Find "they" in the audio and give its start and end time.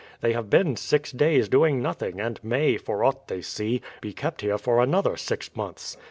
0.21-0.33, 3.27-3.41